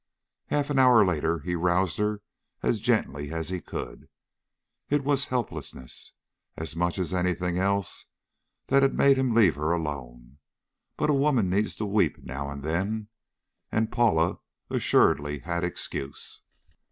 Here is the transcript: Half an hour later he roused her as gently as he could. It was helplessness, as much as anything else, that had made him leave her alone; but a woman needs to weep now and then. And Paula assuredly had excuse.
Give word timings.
Half 0.47 0.71
an 0.71 0.79
hour 0.79 1.05
later 1.05 1.41
he 1.41 1.53
roused 1.55 1.99
her 1.99 2.23
as 2.63 2.79
gently 2.79 3.29
as 3.31 3.49
he 3.49 3.61
could. 3.61 4.09
It 4.89 5.03
was 5.03 5.25
helplessness, 5.25 6.13
as 6.57 6.75
much 6.75 6.97
as 6.97 7.13
anything 7.13 7.59
else, 7.59 8.07
that 8.65 8.81
had 8.81 8.95
made 8.95 9.15
him 9.15 9.35
leave 9.35 9.53
her 9.57 9.71
alone; 9.71 10.39
but 10.97 11.11
a 11.11 11.13
woman 11.13 11.51
needs 11.51 11.75
to 11.75 11.85
weep 11.85 12.17
now 12.23 12.49
and 12.49 12.63
then. 12.63 13.09
And 13.71 13.91
Paula 13.91 14.39
assuredly 14.71 15.37
had 15.37 15.63
excuse. 15.63 16.41